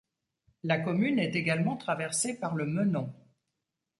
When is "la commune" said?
0.63-1.19